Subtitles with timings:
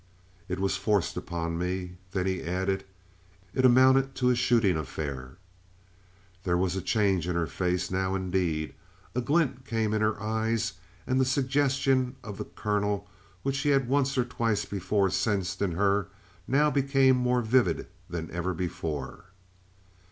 [0.49, 2.85] "It was forced upon me." Then he added:
[3.53, 5.37] "It amounted to a shooting affair."
[6.43, 8.73] There was a change in her face now, indeed.
[9.13, 10.73] A glint came in her eyes,
[11.05, 13.07] and the suggestion of the colonel
[13.43, 16.07] which he had once or twice before sensed in her,
[16.47, 19.25] now became more vivid than ever before.